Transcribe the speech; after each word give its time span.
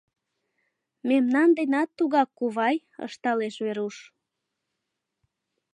—Мемнан 1.09 1.49
денат 1.57 1.89
тугак, 1.97 2.29
кувай,— 2.37 2.75
ышталеш 3.07 3.55
Веруш. 3.65 3.97